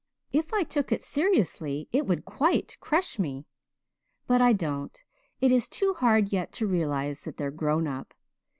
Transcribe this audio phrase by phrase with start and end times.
[0.33, 3.45] If I took it seriously it would quite crush me.
[4.25, 4.99] But I don't
[5.41, 8.15] it is too hard yet to realize that they're grown up.